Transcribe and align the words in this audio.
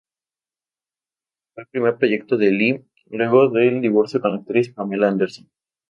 Fue 1.53 1.61
el 1.61 1.69
primer 1.69 1.95
proyecto 1.99 2.35
de 2.35 2.49
Lee 2.49 2.83
luego 3.11 3.49
del 3.49 3.81
divorcio 3.81 4.19
con 4.19 4.31
la 4.31 4.37
actriz 4.37 4.73
Pamela 4.73 5.07
Anderson. 5.09 5.47